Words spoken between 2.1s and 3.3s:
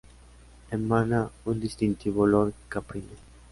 olor caprino.